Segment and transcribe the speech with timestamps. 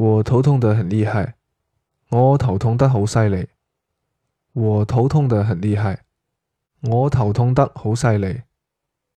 [0.00, 1.34] 我头痛得很厉害。
[2.08, 3.50] 我头痛得好犀利。
[4.54, 6.04] 我头痛得很厉害。
[6.80, 8.40] 我头痛得好犀利。